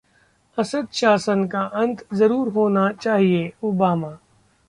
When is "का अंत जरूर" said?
1.47-2.47